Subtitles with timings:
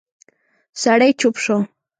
[0.81, 1.57] سړی چوپ شو.